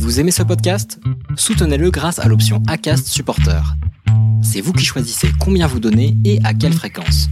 Vous 0.00 0.18
aimez 0.18 0.30
ce 0.30 0.42
podcast? 0.42 0.98
Soutenez-le 1.36 1.90
grâce 1.90 2.18
à 2.20 2.26
l'option 2.26 2.62
ACAST 2.66 3.06
Supporter. 3.06 3.62
C'est 4.42 4.62
vous 4.62 4.72
qui 4.72 4.86
choisissez 4.86 5.30
combien 5.38 5.66
vous 5.66 5.78
donnez 5.78 6.16
et 6.24 6.40
à 6.42 6.54
quelle 6.54 6.72
fréquence. 6.72 7.28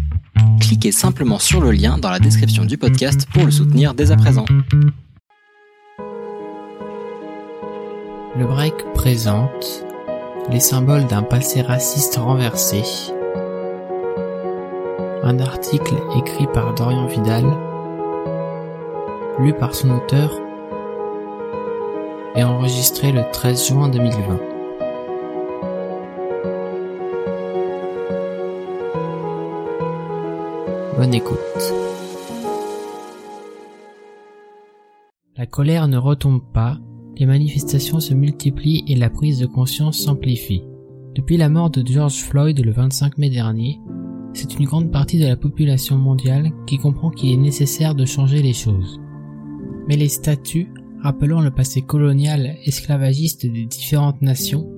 Cliquez 0.60 0.92
simplement 0.92 1.38
sur 1.38 1.62
le 1.62 1.70
lien 1.72 1.96
dans 1.96 2.10
la 2.10 2.18
description 2.18 2.66
du 2.66 2.76
podcast 2.76 3.26
pour 3.32 3.46
le 3.46 3.50
soutenir 3.50 3.94
dès 3.94 4.10
à 4.10 4.16
présent. 4.16 4.44
Le 8.36 8.46
break 8.46 8.74
présente 8.92 9.86
les 10.50 10.60
symboles 10.60 11.06
d'un 11.06 11.22
passé 11.22 11.62
raciste 11.62 12.16
renversé. 12.16 12.82
Un 15.22 15.38
article 15.38 15.94
écrit 16.18 16.46
par 16.52 16.74
Dorian 16.74 17.06
Vidal, 17.06 17.46
lu 19.40 19.54
par 19.54 19.74
son 19.74 19.88
auteur 19.90 20.38
enregistré 22.44 23.12
le 23.12 23.22
13 23.32 23.68
juin 23.68 23.88
2020. 23.88 24.40
Bonne 30.98 31.14
écoute. 31.14 31.38
La 35.36 35.46
colère 35.46 35.86
ne 35.86 35.96
retombe 35.96 36.42
pas, 36.52 36.78
les 37.16 37.26
manifestations 37.26 38.00
se 38.00 38.14
multiplient 38.14 38.84
et 38.88 38.96
la 38.96 39.10
prise 39.10 39.38
de 39.38 39.46
conscience 39.46 39.98
s'amplifie. 39.98 40.64
Depuis 41.14 41.36
la 41.36 41.48
mort 41.48 41.70
de 41.70 41.86
George 41.86 42.22
Floyd 42.22 42.64
le 42.64 42.72
25 42.72 43.18
mai 43.18 43.30
dernier, 43.30 43.80
c'est 44.34 44.58
une 44.58 44.66
grande 44.66 44.92
partie 44.92 45.18
de 45.18 45.26
la 45.26 45.36
population 45.36 45.96
mondiale 45.96 46.52
qui 46.66 46.78
comprend 46.78 47.10
qu'il 47.10 47.32
est 47.32 47.36
nécessaire 47.36 47.94
de 47.94 48.04
changer 48.04 48.42
les 48.42 48.52
choses. 48.52 49.00
Mais 49.88 49.96
les 49.96 50.08
statuts, 50.08 50.68
rappelant 51.02 51.40
le 51.40 51.50
passé 51.50 51.82
colonial 51.82 52.56
esclavagiste 52.64 53.46
des 53.46 53.66
différentes 53.66 54.22
nations, 54.22 54.68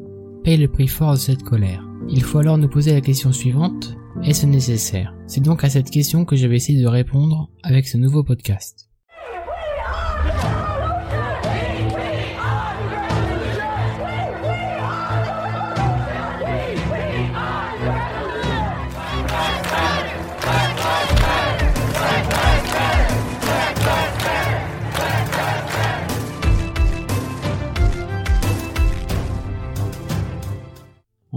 payent 0.45 0.56
le 0.56 0.69
prix 0.69 0.88
fort 0.88 1.12
de 1.12 1.19
cette 1.19 1.43
colère. 1.43 1.87
Il 2.09 2.23
faut 2.23 2.38
alors 2.38 2.59
nous 2.59 2.68
poser 2.68 2.93
la 2.93 3.01
question 3.01 3.32
suivante, 3.32 3.96
est-ce 4.23 4.46
nécessaire? 4.46 5.15
C'est 5.27 5.43
donc 5.43 5.65
à 5.65 5.71
cette 5.71 5.90
question 5.90 6.24
que 6.24 6.37
je 6.37 6.46
vais 6.46 6.57
essayer 6.57 6.82
de 6.82 6.87
répondre 6.87 7.51
avec 7.62 7.87
ce 7.87 7.96
nouveau 7.96 8.24
podcast. 8.24 8.90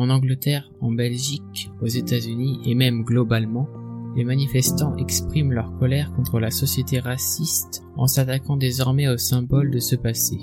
En 0.04 0.09
Angleterre, 0.09 0.70
en 0.82 0.92
Belgique, 0.92 1.72
aux 1.82 1.88
États-Unis 1.88 2.59
et 2.66 2.76
même 2.76 3.06
globalement, 3.06 3.70
les 4.18 4.26
manifestants 4.26 4.98
expriment 4.98 5.54
leur 5.54 5.73
colère 5.80 6.12
contre 6.14 6.42
la 6.42 6.52
société 6.52 7.00
raciste 7.00 7.86
en 7.96 8.06
s'attaquant 8.06 8.58
désormais 8.58 9.08
aux 9.08 9.18
symboles 9.18 9.72
de 9.72 9.80
ce 9.80 9.96
passé. 9.96 10.38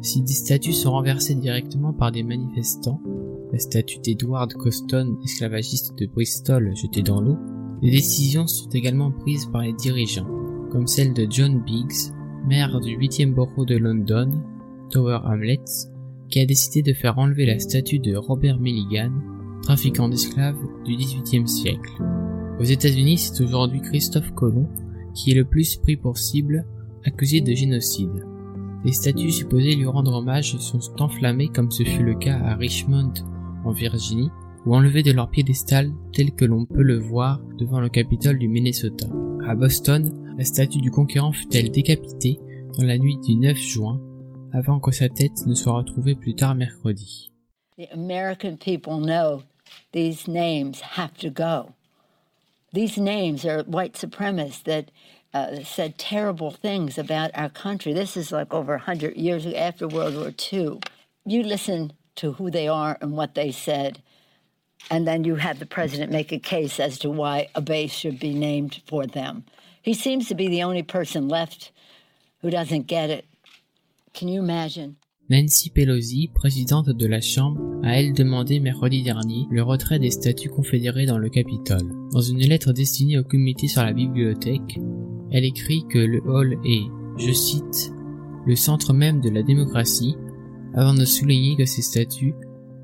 Si 0.00 0.22
des 0.22 0.32
statues 0.32 0.74
sont 0.74 0.92
renversées 0.92 1.34
directement 1.34 1.92
par 1.92 2.12
des 2.12 2.22
manifestants, 2.22 3.02
la 3.50 3.58
statue 3.58 3.98
d'Edward 3.98 4.52
Coston, 4.52 5.16
esclavagiste 5.24 5.98
de 5.98 6.06
Bristol 6.06 6.72
jetée 6.76 7.02
dans 7.02 7.20
l'eau, 7.20 7.36
des 7.82 7.90
décisions 7.90 8.46
sont 8.46 8.68
également 8.68 9.10
prises 9.10 9.46
par 9.46 9.62
les 9.62 9.72
dirigeants, 9.72 10.30
comme 10.70 10.86
celle 10.86 11.14
de 11.14 11.26
John 11.28 11.64
Biggs, 11.64 12.12
maire 12.46 12.78
du 12.78 12.96
8e 12.96 13.34
borough 13.34 13.66
de 13.66 13.76
London, 13.76 14.40
Tower 14.88 15.18
Hamlets, 15.24 15.90
qui 16.28 16.40
a 16.40 16.46
décidé 16.46 16.82
de 16.82 16.92
faire 16.92 17.18
enlever 17.18 17.46
la 17.46 17.58
statue 17.58 17.98
de 17.98 18.16
Robert 18.16 18.58
Milligan, 18.58 19.12
trafiquant 19.62 20.08
d'esclaves 20.08 20.58
du 20.84 20.96
XVIIIe 20.96 21.48
siècle. 21.48 21.90
Aux 22.60 22.64
États-Unis, 22.64 23.18
c'est 23.18 23.42
aujourd'hui 23.42 23.80
Christophe 23.80 24.32
Colomb 24.34 24.68
qui 25.18 25.32
est 25.32 25.34
le 25.34 25.44
plus 25.44 25.76
pris 25.76 25.96
pour 25.96 26.16
cible, 26.16 26.64
accusé 27.04 27.40
de 27.40 27.52
génocide. 27.52 28.24
Les 28.84 28.92
statues 28.92 29.32
supposées 29.32 29.74
lui 29.74 29.86
rendre 29.86 30.14
hommage 30.14 30.56
sont 30.58 30.80
enflammées 31.00 31.48
comme 31.48 31.70
ce 31.70 31.82
fut 31.82 32.04
le 32.04 32.14
cas 32.14 32.38
à 32.38 32.54
Richmond, 32.54 33.12
en 33.64 33.72
Virginie, 33.72 34.30
ou 34.64 34.76
enlevées 34.76 35.02
de 35.02 35.12
leur 35.12 35.30
piédestal 35.30 35.92
tel 36.12 36.32
que 36.32 36.44
l'on 36.44 36.64
peut 36.64 36.82
le 36.82 36.98
voir 36.98 37.40
devant 37.58 37.80
le 37.80 37.88
Capitole 37.88 38.38
du 38.38 38.48
Minnesota. 38.48 39.06
À 39.46 39.54
Boston, 39.54 40.12
la 40.36 40.44
statue 40.44 40.80
du 40.80 40.90
conquérant 40.90 41.32
fut-elle 41.32 41.70
décapitée 41.70 42.38
dans 42.76 42.84
la 42.84 42.98
nuit 42.98 43.18
du 43.18 43.34
9 43.34 43.56
juin 43.56 44.00
avant 44.52 44.80
que 44.80 44.92
sa 44.92 45.08
tête 45.08 45.46
ne 45.46 45.54
soit 45.54 45.72
retrouvée 45.72 46.14
plus 46.14 46.34
tard 46.34 46.56
mercredi. 46.56 47.30
The 47.76 47.88
American 47.92 48.56
people 48.56 48.98
know 48.98 49.44
these 49.92 50.26
names 50.26 50.80
have 50.80 51.16
to 51.18 51.30
go. 51.30 51.74
These 52.72 52.98
names 52.98 53.44
are 53.44 53.62
white 53.62 53.94
supremacists 53.94 54.64
that 54.64 54.90
uh, 55.32 55.62
said 55.62 55.98
terrible 55.98 56.50
things 56.50 56.98
about 56.98 57.30
our 57.34 57.48
country. 57.48 57.92
This 57.92 58.16
is 58.16 58.32
like 58.32 58.52
over 58.52 58.72
100 58.72 59.16
years 59.16 59.46
after 59.46 59.86
World 59.86 60.16
War 60.16 60.32
II. 60.52 60.80
You 61.24 61.42
listen 61.42 61.92
to 62.16 62.32
who 62.32 62.50
they 62.50 62.68
are 62.68 62.98
and 63.00 63.12
what 63.12 63.34
they 63.34 63.52
said, 63.52 64.02
and 64.90 65.06
then 65.06 65.24
you 65.24 65.36
have 65.36 65.58
the 65.58 65.66
president 65.66 66.10
make 66.10 66.32
a 66.32 66.38
case 66.38 66.80
as 66.80 66.98
to 67.00 67.10
why 67.10 67.48
a 67.54 67.60
base 67.60 67.92
should 67.92 68.18
be 68.18 68.34
named 68.34 68.82
for 68.86 69.06
them. 69.06 69.44
He 69.82 69.94
seems 69.94 70.28
to 70.28 70.34
be 70.34 70.48
the 70.48 70.62
only 70.62 70.82
person 70.82 71.28
left 71.28 71.70
who 72.40 72.50
doesn't 72.50 72.86
get 72.86 73.10
it. 73.10 73.24
Nancy 75.30 75.70
Pelosi, 75.70 76.30
présidente 76.34 76.88
de 76.88 77.06
la 77.06 77.20
Chambre, 77.20 77.60
a 77.82 78.00
elle 78.00 78.14
demandé 78.14 78.60
mercredi 78.60 79.02
dernier 79.02 79.46
le 79.50 79.62
retrait 79.62 79.98
des 79.98 80.10
statues 80.10 80.48
confédérées 80.48 81.04
dans 81.04 81.18
le 81.18 81.28
Capitole. 81.28 81.92
Dans 82.12 82.20
une 82.20 82.40
lettre 82.40 82.72
destinée 82.72 83.18
au 83.18 83.24
comité 83.24 83.68
sur 83.68 83.82
la 83.82 83.92
bibliothèque, 83.92 84.78
elle 85.30 85.44
écrit 85.44 85.84
que 85.90 85.98
le 85.98 86.22
hall 86.26 86.58
est, 86.64 86.86
je 87.18 87.32
cite, 87.32 87.92
le 88.46 88.56
centre 88.56 88.94
même 88.94 89.20
de 89.20 89.28
la 89.28 89.42
démocratie, 89.42 90.16
avant 90.74 90.94
de 90.94 91.04
souligner 91.04 91.56
que 91.56 91.66
ces 91.66 91.82
statues 91.82 92.34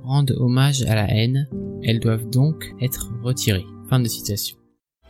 rendent 0.03 0.35
hommage 0.37 0.83
à 0.83 0.95
la 0.95 1.11
haine, 1.11 1.49
elles 1.83 2.01
doivent 2.01 2.29
donc 2.29 2.75
être 2.81 3.11
retirées. 3.23 3.67
Fin 3.89 4.01
de 4.01 4.09
citation. 4.09 4.59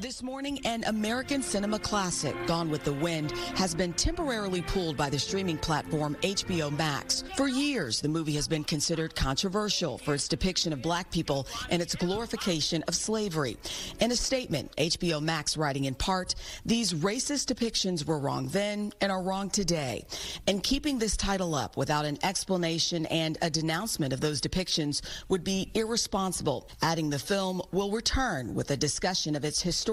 This 0.01 0.25
morning, 0.25 0.59
an 0.67 0.83
American 0.89 1.41
cinema 1.41 1.79
classic, 1.79 2.35
Gone 2.49 2.69
with 2.69 2.83
the 2.83 2.93
Wind, 2.93 3.31
has 3.55 3.77
been 3.77 3.93
temporarily 3.93 4.61
pulled 4.61 4.97
by 4.97 5.09
the 5.09 5.21
streaming 5.21 5.57
platform 5.57 6.17
HBO 6.23 6.77
Max. 6.77 7.23
For 7.37 7.47
years, 7.47 8.01
the 8.01 8.09
movie 8.09 8.33
has 8.33 8.49
been 8.49 8.65
considered 8.65 9.15
controversial 9.15 9.99
for 9.99 10.15
its 10.15 10.27
depiction 10.27 10.73
of 10.73 10.83
black 10.83 11.13
people 11.13 11.47
and 11.71 11.81
its 11.81 11.95
glorification 11.95 12.83
of 12.89 12.97
slavery. 12.97 13.57
In 14.01 14.11
a 14.11 14.17
statement, 14.17 14.75
HBO 14.79 15.23
Max 15.23 15.57
writing 15.57 15.85
in 15.85 15.95
part, 15.95 16.35
these 16.67 16.93
racist 16.93 17.55
depictions 17.55 18.05
were 18.05 18.19
wrong 18.19 18.49
then 18.49 18.93
and 19.01 19.13
are 19.13 19.23
wrong 19.23 19.49
today. 19.49 20.05
And 20.49 20.61
keeping 20.61 20.99
this 20.99 21.17
title 21.17 21.55
up 21.55 21.77
without 21.77 22.05
an 22.05 22.19
explanation 22.25 23.07
and 23.07 23.39
a 23.43 23.49
denouncement 23.49 24.13
of 24.13 24.21
those 24.21 24.41
depictions 24.41 25.03
would 25.29 25.45
be 25.45 25.71
irresponsible, 25.75 26.69
adding 26.83 27.11
the 27.11 27.19
film 27.21 27.63
will 27.71 27.93
return 27.93 28.57
with 28.57 28.73
a 28.73 28.77
discussion 28.77 29.37
of 29.37 29.45
its 29.45 29.63
history 29.63 29.84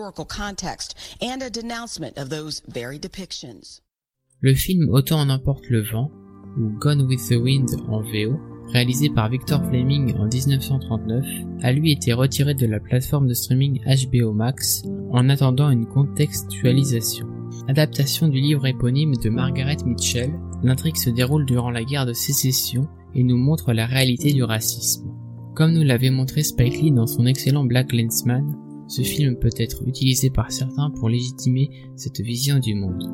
Le 4.40 4.54
film 4.54 4.90
Autant 4.90 5.20
en 5.20 5.30
emporte 5.30 5.66
le 5.70 5.82
vent, 5.82 6.12
ou 6.58 6.70
Gone 6.80 7.02
with 7.04 7.20
the 7.30 7.36
Wind 7.36 7.70
en 7.88 8.02
VO, 8.02 8.40
réalisé 8.72 9.10
par 9.10 9.30
Victor 9.30 9.64
Fleming 9.66 10.16
en 10.18 10.28
1939, 10.28 11.26
a 11.62 11.72
lui 11.72 11.92
été 11.92 12.14
retiré 12.14 12.54
de 12.54 12.66
la 12.66 12.80
plateforme 12.80 13.28
de 13.28 13.34
streaming 13.34 13.82
HBO 13.86 14.34
Max 14.34 14.84
en 15.12 15.30
attendant 15.30 15.70
une 15.70 15.86
contextualisation. 15.86 17.28
Adaptation 17.68 18.28
du 18.28 18.40
livre 18.40 18.66
éponyme 18.66 19.16
de 19.16 19.30
Margaret 19.30 19.78
Mitchell, 19.86 20.32
l'intrigue 20.64 20.98
se 20.98 21.10
déroule 21.10 21.46
durant 21.46 21.70
la 21.70 21.84
guerre 21.84 22.06
de 22.06 22.14
sécession 22.14 22.88
et 23.14 23.24
nous 23.24 23.38
montre 23.38 23.74
la 23.74 23.86
réalité 23.86 24.32
du 24.32 24.44
racisme. 24.44 25.12
Comme 25.54 25.74
nous 25.74 25.84
l'avait 25.84 26.10
montré 26.10 26.44
Spike 26.44 26.82
Lee 26.82 26.92
dans 26.92 27.08
son 27.08 27.26
excellent 27.26 27.66
Black 27.66 27.92
Lensman, 27.92 28.56
ce 28.92 29.04
film 29.04 29.38
peut 29.38 29.54
être 29.56 29.88
utilisé 29.88 30.30
par 30.30 30.52
certains 30.52 30.90
pour 30.90 31.08
légitimer 31.08 31.70
cette 31.96 32.20
vision 32.20 32.60
du 32.60 32.76
monde. 32.76 33.10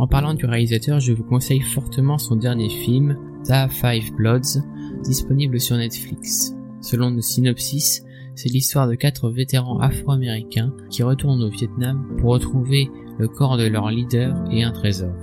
En 0.00 0.08
parlant 0.08 0.34
du 0.34 0.46
réalisateur, 0.46 0.98
je 0.98 1.12
vous 1.12 1.22
conseille 1.22 1.60
fortement 1.60 2.18
son 2.18 2.34
dernier 2.34 2.68
film, 2.68 3.16
The 3.44 3.70
Five 3.70 4.12
Bloods, 4.16 4.58
disponible 5.04 5.60
sur 5.60 5.76
Netflix. 5.76 6.56
Selon 6.80 7.10
le 7.10 7.20
synopsis, 7.20 8.02
c'est 8.34 8.48
l'histoire 8.48 8.88
de 8.88 8.96
quatre 8.96 9.30
vétérans 9.30 9.78
afro-américains 9.78 10.74
qui 10.90 11.04
retournent 11.04 11.44
au 11.44 11.50
Vietnam 11.50 12.16
pour 12.18 12.30
retrouver 12.30 12.90
le 13.16 13.28
corps 13.28 13.56
de 13.56 13.68
leur 13.68 13.90
leader 13.90 14.34
et 14.50 14.64
un 14.64 14.72
trésor. 14.72 15.14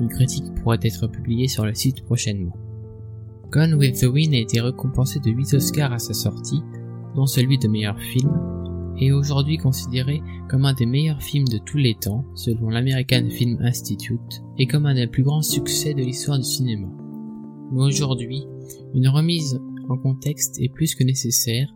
Une 0.00 0.08
critique 0.08 0.54
pourrait 0.62 0.78
être 0.80 1.08
publiée 1.08 1.48
sur 1.48 1.66
le 1.66 1.74
site 1.74 2.02
prochainement. 2.04 2.56
Gone 3.50 3.74
with 3.74 4.00
the 4.00 4.04
Wind 4.04 4.32
a 4.32 4.38
été 4.38 4.62
récompensé 4.62 5.20
de 5.20 5.30
8 5.30 5.54
Oscars 5.54 5.92
à 5.92 5.98
sa 5.98 6.14
sortie, 6.14 6.62
dont 7.14 7.26
celui 7.26 7.58
de 7.58 7.68
meilleur 7.68 8.00
film, 8.00 8.55
est 8.98 9.12
aujourd'hui 9.12 9.58
considéré 9.58 10.22
comme 10.48 10.64
un 10.64 10.74
des 10.74 10.86
meilleurs 10.86 11.22
films 11.22 11.48
de 11.48 11.58
tous 11.58 11.78
les 11.78 11.94
temps, 11.94 12.24
selon 12.34 12.70
l'American 12.70 13.28
Film 13.30 13.58
Institute, 13.60 14.42
et 14.58 14.66
comme 14.66 14.86
un 14.86 14.94
des 14.94 15.06
plus 15.06 15.22
grands 15.22 15.42
succès 15.42 15.94
de 15.94 16.02
l'histoire 16.02 16.38
du 16.38 16.44
cinéma. 16.44 16.88
Mais 17.72 17.82
aujourd'hui, 17.82 18.44
une 18.94 19.08
remise 19.08 19.60
en 19.88 19.96
contexte 19.96 20.60
est 20.60 20.72
plus 20.72 20.94
que 20.94 21.04
nécessaire 21.04 21.72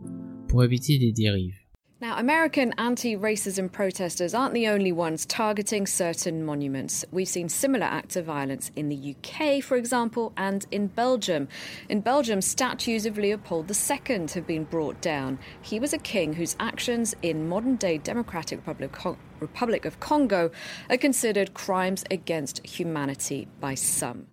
pour 0.47 0.63
éviter 0.63 0.97
des 0.97 1.11
dérives. 1.11 1.60
Now, 2.01 2.17
American 2.17 2.73
anti 2.79 3.15
racism 3.15 3.71
protesters 3.71 4.33
aren't 4.33 4.55
the 4.55 4.67
only 4.67 4.91
ones 4.91 5.23
targeting 5.23 5.85
certain 5.85 6.43
monuments. 6.43 7.05
We've 7.11 7.27
seen 7.27 7.47
similar 7.47 7.85
acts 7.85 8.15
of 8.15 8.25
violence 8.25 8.71
in 8.75 8.89
the 8.89 9.15
UK, 9.15 9.63
for 9.63 9.77
example, 9.77 10.33
and 10.35 10.65
in 10.71 10.87
Belgium. 10.87 11.47
In 11.89 12.01
Belgium, 12.01 12.41
statues 12.41 13.05
of 13.05 13.19
Leopold 13.19 13.69
II 13.69 14.25
have 14.33 14.47
been 14.47 14.63
brought 14.63 14.99
down. 15.01 15.37
He 15.61 15.79
was 15.79 15.93
a 15.93 15.99
king 15.99 16.33
whose 16.33 16.55
actions 16.59 17.13
in 17.21 17.47
modern 17.47 17.75
day 17.75 17.99
Democratic 17.99 18.65
Republic 18.65 19.85
of 19.85 19.99
Congo 19.99 20.49
are 20.89 20.97
considered 20.97 21.53
crimes 21.53 22.03
against 22.09 22.65
humanity 22.65 23.47
by 23.59 23.75
some. 23.75 24.25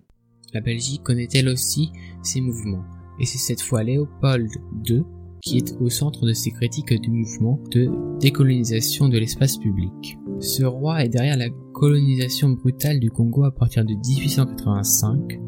La 0.55 0.62
Belgique 0.62 1.05
connaît 1.05 1.29
elle 1.35 1.50
aussi 1.50 1.93
ces 2.23 2.41
mouvements, 2.41 2.87
et 3.21 3.26
c'est 3.26 3.37
cette 3.37 3.61
fois 3.61 3.82
Léopold 3.82 4.49
II 4.88 5.05
qui 5.49 5.56
est 5.56 5.75
au 5.81 5.89
centre 5.89 6.27
de 6.27 6.35
ces 6.35 6.50
critiques 6.50 6.93
du 7.00 7.11
mouvement 7.11 7.59
de 7.71 7.89
décolonisation 8.21 9.09
de 9.09 9.17
l'espace 9.17 9.56
public. 9.56 10.19
Ce 10.41 10.62
roi 10.62 11.03
est 11.03 11.09
derrière 11.09 11.39
la 11.39 11.49
colonisation 11.73 12.50
brutale 12.50 13.00
du 13.00 13.11
Congo 13.11 13.45
à 13.45 13.50
partir 13.50 13.83
de 13.83 13.95
1885, 13.95 15.41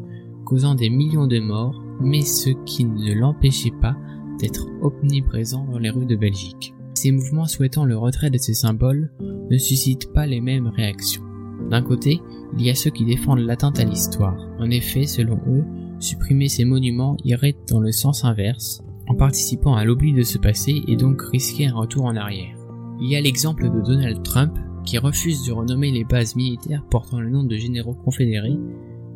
causant 0.43 0.73
des 0.73 0.89
millions 0.89 1.27
de 1.27 1.39
morts, 1.39 1.83
mais 2.01 2.21
ce 2.23 2.49
qui 2.65 2.83
ne 2.83 3.13
l'empêchait 3.13 3.73
pas 3.79 3.95
d'être 4.39 4.65
omniprésent 4.81 5.65
dans 5.65 5.77
les 5.77 5.91
rues 5.91 6.07
de 6.07 6.15
Belgique. 6.15 6.73
Ces 6.95 7.11
mouvements 7.11 7.47
souhaitant 7.47 7.85
le 7.85 7.95
retrait 7.95 8.31
de 8.31 8.39
ces 8.39 8.55
symboles 8.55 9.11
ne 9.19 9.57
suscitent 9.59 10.11
pas 10.13 10.25
les 10.25 10.41
mêmes 10.41 10.67
réactions. 10.67 11.23
D'un 11.69 11.83
côté, 11.83 12.21
il 12.57 12.65
y 12.65 12.71
a 12.71 12.75
ceux 12.75 12.89
qui 12.89 13.05
défendent 13.05 13.45
l'atteinte 13.45 13.79
à 13.79 13.83
l'histoire. 13.83 14.47
En 14.57 14.71
effet, 14.71 15.05
selon 15.05 15.37
eux, 15.47 15.63
supprimer 15.99 16.49
ces 16.49 16.65
monuments 16.65 17.17
irait 17.23 17.55
dans 17.69 17.79
le 17.79 17.91
sens 17.91 18.25
inverse, 18.25 18.81
en 19.11 19.15
participant 19.15 19.75
à 19.75 19.83
l'oubli 19.83 20.13
de 20.13 20.23
ce 20.23 20.37
passé 20.37 20.83
et 20.87 20.95
donc 20.95 21.21
risquer 21.21 21.67
un 21.67 21.75
retour 21.75 22.05
en 22.05 22.15
arrière. 22.15 22.55
Il 23.01 23.09
y 23.09 23.17
a 23.17 23.21
l'exemple 23.21 23.69
de 23.69 23.81
Donald 23.81 24.23
Trump 24.23 24.57
qui 24.85 24.97
refuse 24.97 25.45
de 25.45 25.51
renommer 25.51 25.91
les 25.91 26.05
bases 26.05 26.37
militaires 26.37 26.85
portant 26.89 27.19
le 27.19 27.29
nom 27.29 27.43
de 27.43 27.57
généraux 27.57 27.93
confédérés 27.93 28.57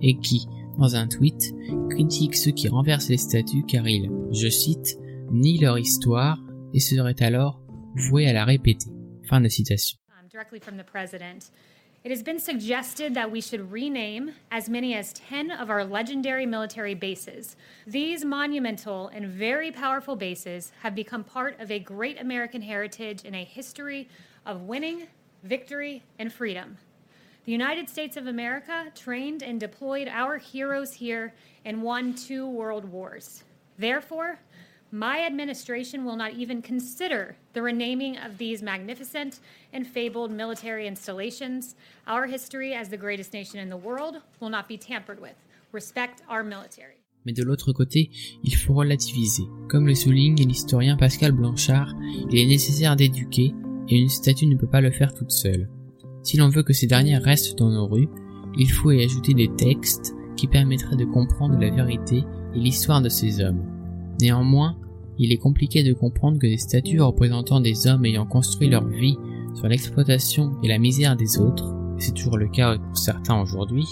et 0.01 0.17
qui, 0.17 0.47
dans 0.77 0.97
un 0.97 1.07
tweet, 1.07 1.55
critique 1.89 2.35
ceux 2.35 2.51
qui 2.51 2.67
renversent 2.67 3.07
les 3.07 3.15
statues 3.15 3.63
car 3.65 3.87
ils, 3.87 4.11
je 4.31 4.49
cite, 4.49 4.97
nient 5.31 5.61
leur 5.61 5.79
histoire 5.79 6.43
et 6.73 6.81
seraient 6.81 7.23
alors 7.23 7.61
voués 7.95 8.27
à 8.27 8.33
la 8.33 8.43
répéter. 8.43 8.89
Fin 9.23 9.39
de 9.39 9.47
citation. 9.47 9.97
It 12.05 12.11
has 12.11 12.21
been 12.21 12.37
suggested 12.37 13.15
that 13.15 13.31
we 13.31 13.41
should 13.41 13.71
rename 13.71 14.33
as 14.51 14.69
many 14.69 14.93
as 14.93 15.11
10 15.13 15.49
of 15.49 15.71
our 15.71 15.83
legendary 15.83 16.45
military 16.45 16.93
bases. 16.93 17.55
These 17.87 18.23
monumental 18.23 19.07
and 19.07 19.25
very 19.25 19.71
powerful 19.71 20.15
bases 20.15 20.71
have 20.83 20.93
become 20.93 21.23
part 21.23 21.59
of 21.59 21.71
a 21.71 21.79
great 21.79 22.21
American 22.21 22.61
heritage 22.61 23.23
and 23.25 23.35
a 23.35 23.43
history 23.43 24.07
of 24.45 24.61
winning, 24.61 25.07
victory, 25.41 26.03
and 26.19 26.31
freedom. 26.31 26.77
The 27.45 27.51
United 27.51 27.89
States 27.89 28.17
of 28.17 28.27
America 28.27 28.91
trained 28.93 29.41
and 29.41 29.59
deployed 29.59 30.07
our 30.07 30.37
heroes 30.37 30.93
here 30.93 31.33
and 31.65 31.81
won 31.81 32.13
two 32.13 32.47
world 32.47 32.85
wars. 32.85 33.43
Therefore, 33.79 34.37
my 34.95 35.25
administration 35.25 36.05
will 36.05 36.15
not 36.15 36.33
even 36.33 36.61
consider 36.61 37.35
the 37.53 37.61
renaming 37.61 38.17
of 38.17 38.37
these 38.37 38.63
magnificent 38.63 39.39
and 39.73 39.85
fabled 39.85 40.31
military 40.31 40.87
installations. 40.87 41.75
Our 42.07 42.27
history 42.27 42.73
as 42.73 42.87
the 42.87 42.97
greatest 42.97 43.33
nation 43.33 43.59
in 43.59 43.69
the 43.69 43.75
world 43.75 44.21
will 44.39 44.49
not 44.49 44.69
be 44.69 44.77
tampered 44.77 45.19
with. 45.19 45.35
Respect 45.73 46.21
our 46.29 46.43
military. 46.43 46.95
Mais 47.25 47.33
de 47.33 47.43
l'autre 47.43 47.73
côté, 47.73 48.09
il 48.43 48.55
faut 48.55 48.73
relativiser. 48.73 49.43
Comme 49.67 49.87
le 49.87 49.95
souligne 49.95 50.37
l'historien 50.37 50.95
Pascal 50.95 51.33
Blanchard, 51.33 51.93
il 52.31 52.39
est 52.39 52.45
nécessaire 52.45 52.95
d'éduquer 52.95 53.53
et 53.89 53.97
une 53.97 54.09
statue 54.09 54.45
ne 54.45 54.55
peut 54.55 54.69
pas 54.69 54.81
le 54.81 54.91
faire 54.91 55.13
toute 55.13 55.31
seule. 55.31 55.67
Si 56.23 56.37
l'on 56.37 56.47
veut 56.47 56.63
que 56.63 56.73
ces 56.73 56.87
dernières 56.87 57.23
restent 57.23 57.57
dans 57.57 57.69
nos 57.69 57.87
rues, 57.87 58.07
il 58.57 58.71
faut 58.71 58.91
y 58.91 59.03
ajouter 59.03 59.33
des 59.33 59.53
textes 59.55 60.15
qui 60.37 60.47
permettraient 60.47 60.95
de 60.95 61.05
comprendre 61.05 61.59
la 61.59 61.69
vérité 61.69 62.23
et 62.53 62.59
l'histoire 62.59 63.01
de 63.01 63.09
ces 63.09 63.41
hommes. 63.41 63.65
Néanmoins, 64.21 64.77
il 65.17 65.31
est 65.31 65.37
compliqué 65.37 65.83
de 65.83 65.93
comprendre 65.93 66.39
que 66.39 66.47
des 66.47 66.57
statues 66.57 67.01
représentant 67.01 67.61
des 67.61 67.87
hommes 67.87 68.05
ayant 68.05 68.25
construit 68.25 68.69
leur 68.69 68.87
vie 68.87 69.17
sur 69.53 69.67
l'exploitation 69.67 70.51
et 70.63 70.67
la 70.67 70.77
misère 70.77 71.15
des 71.15 71.39
autres, 71.39 71.73
et 71.97 72.01
c'est 72.01 72.13
toujours 72.13 72.37
le 72.37 72.47
cas 72.47 72.77
pour 72.77 72.97
certains 72.97 73.41
aujourd'hui, 73.41 73.87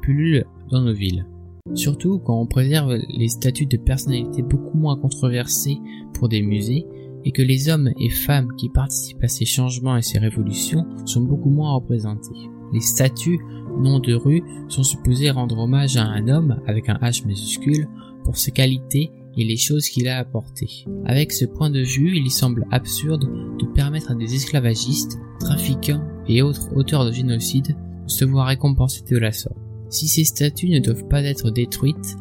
pullulent 0.00 0.46
dans 0.70 0.80
nos 0.80 0.94
villes. 0.94 1.26
Surtout 1.74 2.18
quand 2.18 2.40
on 2.40 2.46
préserve 2.46 2.98
les 3.08 3.28
statues 3.28 3.66
de 3.66 3.76
personnalités 3.76 4.42
beaucoup 4.42 4.76
moins 4.76 4.96
controversées 4.96 5.78
pour 6.14 6.28
des 6.28 6.42
musées 6.42 6.86
et 7.24 7.30
que 7.30 7.42
les 7.42 7.68
hommes 7.68 7.90
et 7.98 8.08
femmes 8.08 8.48
qui 8.56 8.68
participent 8.68 9.22
à 9.22 9.28
ces 9.28 9.44
changements 9.44 9.96
et 9.96 10.02
ces 10.02 10.18
révolutions 10.18 10.86
sont 11.06 11.20
beaucoup 11.20 11.50
moins 11.50 11.74
représentés. 11.74 12.50
Les 12.72 12.80
statues, 12.80 13.38
nom 13.78 14.00
de 14.00 14.14
rue, 14.14 14.42
sont 14.68 14.82
supposées 14.82 15.30
rendre 15.30 15.58
hommage 15.58 15.96
à 15.96 16.04
un 16.04 16.28
homme 16.28 16.60
avec 16.66 16.88
un 16.88 16.94
H 16.94 17.26
majuscule 17.26 17.88
pour 18.24 18.36
ses 18.36 18.50
qualités 18.50 19.10
et 19.36 19.44
les 19.44 19.56
choses 19.56 19.88
qu'il 19.88 20.08
a 20.08 20.18
apportées. 20.18 20.84
Avec 21.04 21.32
ce 21.32 21.44
point 21.44 21.70
de 21.70 21.82
vue, 21.82 22.16
il 22.16 22.30
semble 22.30 22.66
absurde 22.70 23.28
de 23.58 23.66
permettre 23.66 24.10
à 24.10 24.14
des 24.14 24.34
esclavagistes, 24.34 25.18
trafiquants 25.40 26.04
et 26.28 26.42
autres 26.42 26.70
auteurs 26.76 27.04
de 27.04 27.12
génocide 27.12 27.76
de 28.04 28.10
se 28.10 28.24
voir 28.24 28.46
récompensés 28.46 29.04
de 29.08 29.18
la 29.18 29.32
sorte. 29.32 29.56
Si 29.90 30.08
ces 30.08 30.24
statues 30.24 30.70
ne 30.70 30.78
doivent 30.78 31.08
pas 31.08 31.22
être 31.22 31.50
détruites, 31.50 32.16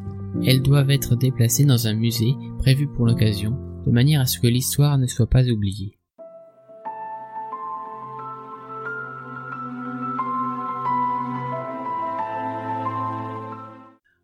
elles 0.46 0.62
doivent 0.62 0.92
être 0.92 1.16
déplacées 1.16 1.66
dans 1.66 1.88
un 1.88 1.94
musée 1.94 2.34
prévu 2.60 2.88
pour 2.88 3.06
l'occasion, 3.06 3.58
de 3.86 3.92
manière 3.92 4.22
à 4.22 4.25
ce 4.25 4.40
que 4.40 4.48
l'histoire 4.48 4.98
ne 4.98 5.08
soit 5.08 5.30
pas 5.30 5.48
oubliée. 5.48 5.98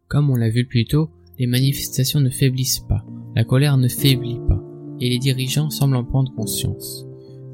Comme 0.07 0.30
on 0.30 0.36
l'a 0.36 0.50
vu 0.50 0.66
plus 0.66 0.86
tôt, 0.86 1.10
les 1.39 1.48
manifestations 1.48 2.19
ne 2.19 2.30
faiblissent 2.30 2.84
pas, 2.88 3.06
la 3.36 3.44
colère 3.44 3.78
ne 3.78 3.88
faiblit 3.88 4.39
pas, 4.48 4.63
et 5.00 5.10
les 5.10 5.19
dirigeants 5.19 5.69
semblent 5.69 5.95
en 5.95 6.04
prendre 6.04 6.34
conscience. 6.34 7.06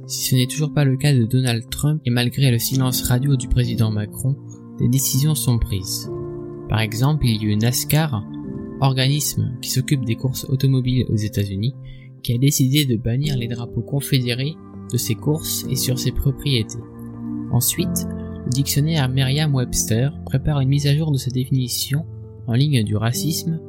Si 0.08 0.30
ce 0.30 0.36
n'est 0.36 0.48
toujours 0.48 0.74
pas 0.74 0.86
le 0.86 0.98
cas 0.98 1.14
de 1.14 1.26
Donald 1.26 1.70
Trump 1.70 2.02
et 2.06 2.10
malgré 2.10 2.52
le 2.52 2.60
silence 2.60 3.04
radio 3.04 3.36
du 3.36 3.48
président 3.48 3.92
Macron, 3.92 4.36
des 4.80 4.88
décisions 4.88 5.36
sont 5.36 5.60
prises. 5.60 6.10
Par 6.70 6.80
exemple, 6.80 7.26
il 7.26 7.42
y 7.42 7.46
a 7.46 7.50
eu 7.50 7.56
NASCAR, 7.56 8.26
organisme 8.82 9.58
qui 9.62 9.70
s'occupe 9.70 10.06
des 10.06 10.16
courses 10.16 10.46
automobiles 10.50 11.06
aux 11.10 11.16
États-Unis, 11.16 11.76
qui 12.22 12.34
a 12.34 12.38
décidé 12.38 12.86
de 12.86 12.96
bannir 12.96 13.38
les 13.38 13.48
drapeaux 13.48 13.82
confédérés 13.82 14.56
de 14.92 14.98
ses 14.98 15.16
courses 15.16 15.66
et 15.70 15.76
sur 15.76 16.00
ses 16.00 16.12
propriétés. 16.12 16.80
Ensuite, 17.52 18.08
le 18.46 18.50
dictionnaire 18.50 19.10
Merriam-Webster 19.10 20.12
prépare 20.26 20.60
une 20.60 20.70
mise 20.70 20.88
à 20.88 20.96
jour 20.96 21.12
de 21.12 21.18
sa 21.18 21.32
définition 21.32 22.06
en 22.48 22.54
ligne 22.54 22.84
du 22.84 22.96
racisme 22.96 23.60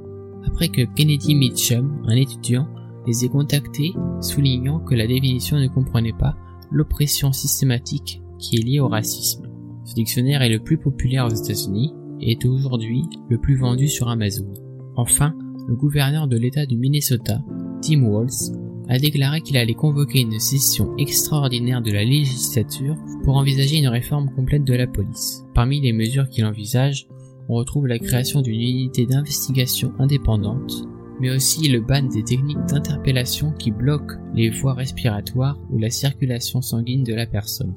après 0.47 0.69
que 0.69 0.83
Kennedy 0.95 1.35
Mitchum, 1.35 2.03
un 2.07 2.17
étudiant, 2.17 2.69
les 3.07 3.25
ait 3.25 3.29
contactés, 3.29 3.93
soulignant 4.21 4.81
que 4.81 4.95
la 4.95 5.07
définition 5.07 5.59
ne 5.59 5.69
comprenait 5.69 6.13
pas 6.13 6.37
l'oppression 6.71 7.33
systématique 7.33 8.23
qui 8.39 8.57
est 8.57 8.63
liée 8.63 8.81
au 8.81 8.89
racisme. 8.89 9.47
Ce 9.85 9.95
dictionnaire 9.95 10.43
est 10.43 10.49
le 10.49 10.61
plus 10.61 10.79
populaire 10.79 11.27
aux 11.27 11.35
États-Unis 11.35 11.93
et 12.21 12.33
est 12.33 12.45
aujourd'hui 12.47 13.05
le 13.29 13.39
plus 13.39 13.57
vendu 13.57 13.89
sur 13.89 14.09
Amazon. 14.09 14.53
Enfin, 14.97 15.35
le 15.69 15.77
gouverneur 15.77 16.29
de 16.29 16.37
l'État 16.37 16.67
du 16.67 16.77
Minnesota, 16.77 17.43
Tim 17.83 18.03
Walz, 18.03 18.53
a 18.89 18.99
déclaré 18.99 19.41
qu'il 19.41 19.57
allait 19.57 19.75
convoquer 19.75 20.21
une 20.21 20.39
session 20.39 20.95
extraordinaire 20.99 21.83
de 21.83 21.91
la 21.91 22.05
législature 22.05 22.97
pour 23.23 23.37
envisager 23.37 23.79
une 23.79 23.89
réforme 23.89 24.31
complète 24.35 24.65
de 24.65 24.75
la 24.75 24.87
police. 24.87 25.45
Parmi 25.55 25.81
les 25.81 25.93
mesures 25.93 26.29
qu'il 26.29 26.45
envisage, 26.45 27.07
on 27.49 27.55
retrouve 27.55 27.87
la 27.87 27.99
création 27.99 28.41
d'une 28.41 28.61
unité 28.61 29.07
d'investigation 29.07 29.93
indépendante, 29.99 30.87
mais 31.21 31.31
aussi 31.31 31.69
le 31.69 31.81
ban 31.81 32.03
des 32.03 32.25
techniques 32.25 32.65
d'interpellation 32.67 33.53
qui 33.53 33.71
bloquent 33.71 34.17
les 34.35 34.51
voies 34.51 34.75
respiratoires 34.75 35.59
ou 35.71 35.79
la 35.79 35.91
circulation 35.91 36.63
sanguine 36.63 37.05
de 37.05 37.15
la 37.15 37.27
personne. 37.27 37.75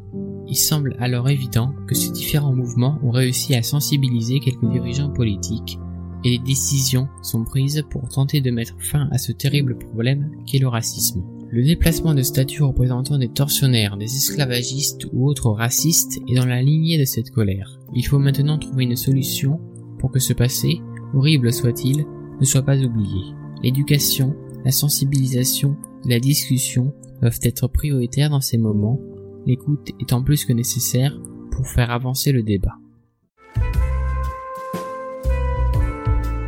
Il 0.47 0.55
semble 0.55 0.95
alors 0.99 1.29
évident 1.29 1.73
que 1.87 1.95
ces 1.95 2.11
différents 2.11 2.53
mouvements 2.53 2.99
ont 3.03 3.11
réussi 3.11 3.53
à 3.55 3.63
sensibiliser 3.63 4.39
quelques 4.39 4.69
dirigeants 4.71 5.11
politiques 5.11 5.77
et 6.23 6.29
les 6.31 6.39
décisions 6.39 7.07
sont 7.21 7.43
prises 7.43 7.83
pour 7.89 8.07
tenter 8.09 8.41
de 8.41 8.51
mettre 8.51 8.75
fin 8.79 9.07
à 9.11 9.17
ce 9.17 9.31
terrible 9.31 9.77
problème 9.77 10.31
qu'est 10.45 10.59
le 10.59 10.67
racisme. 10.67 11.23
Le 11.49 11.63
déplacement 11.63 12.13
de 12.13 12.21
statues 12.21 12.63
représentant 12.63 13.17
des 13.17 13.29
tortionnaires, 13.29 13.97
des 13.97 14.05
esclavagistes 14.05 15.07
ou 15.13 15.27
autres 15.27 15.49
racistes 15.49 16.19
est 16.27 16.35
dans 16.35 16.45
la 16.45 16.61
lignée 16.61 16.99
de 16.99 17.05
cette 17.05 17.31
colère. 17.31 17.79
Il 17.95 18.05
faut 18.05 18.19
maintenant 18.19 18.57
trouver 18.57 18.83
une 18.83 18.97
solution 18.97 19.59
pour 19.97 20.11
que 20.11 20.19
ce 20.19 20.33
passé, 20.33 20.81
horrible 21.13 21.53
soit-il, 21.53 22.05
ne 22.39 22.45
soit 22.45 22.63
pas 22.63 22.77
oublié. 22.77 23.33
L'éducation, 23.63 24.35
la 24.65 24.71
sensibilisation 24.71 25.77
la 26.05 26.19
discussion 26.19 26.93
doivent 27.21 27.39
être 27.43 27.67
prioritaires 27.67 28.29
dans 28.29 28.41
ces 28.41 28.57
moments, 28.57 28.99
l'écoute 29.45 29.89
étant 29.99 30.23
plus 30.23 30.45
que 30.45 30.53
nécessaire 30.53 31.19
pour 31.51 31.67
faire 31.67 31.91
avancer 31.91 32.31
le 32.31 32.43
débat. 32.43 32.75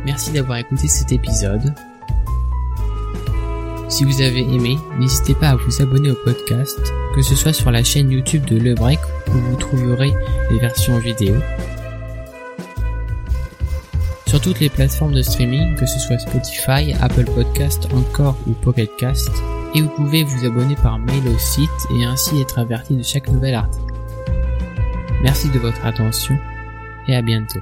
Merci 0.06 0.32
d'avoir 0.32 0.58
écouté 0.58 0.88
cet 0.88 1.12
épisode. 1.12 1.74
Si 3.90 4.04
vous 4.04 4.22
avez 4.22 4.40
aimé, 4.40 4.78
n'hésitez 4.98 5.34
pas 5.34 5.48
à 5.50 5.56
vous 5.56 5.82
abonner 5.82 6.12
au 6.12 6.14
podcast, 6.14 6.78
que 7.14 7.22
ce 7.22 7.34
soit 7.34 7.52
sur 7.52 7.72
la 7.72 7.82
chaîne 7.82 8.10
YouTube 8.10 8.44
de 8.46 8.56
Le 8.56 8.74
Break 8.74 9.00
où 9.28 9.32
vous 9.32 9.56
trouverez 9.56 10.12
les 10.50 10.58
versions 10.58 10.98
vidéo, 10.98 11.34
sur 14.28 14.40
toutes 14.40 14.60
les 14.60 14.68
plateformes 14.68 15.12
de 15.12 15.22
streaming, 15.22 15.74
que 15.74 15.86
ce 15.86 15.98
soit 15.98 16.20
Spotify, 16.20 16.94
Apple 17.00 17.24
Podcast, 17.24 17.88
Encore 17.92 18.36
ou 18.46 18.52
Pocket 18.52 18.88
Cast, 18.96 19.28
et 19.74 19.82
vous 19.82 19.88
pouvez 19.88 20.22
vous 20.22 20.46
abonner 20.46 20.76
par 20.76 21.00
mail 21.00 21.26
au 21.26 21.38
site 21.38 21.68
et 21.98 22.04
ainsi 22.04 22.40
être 22.40 22.60
averti 22.60 22.94
de 22.94 23.02
chaque 23.02 23.28
nouvel 23.28 23.56
article. 23.56 23.92
Merci 25.20 25.48
de 25.48 25.58
votre 25.58 25.84
attention 25.84 26.38
et 27.08 27.16
à 27.16 27.22
bientôt. 27.22 27.60